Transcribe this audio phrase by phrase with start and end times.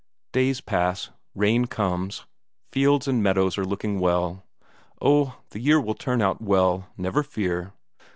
[0.31, 2.25] Days pass, rain comes,
[2.71, 4.43] fields and meadows are looking well
[4.99, 7.73] oh, the year will turn out well, never fear!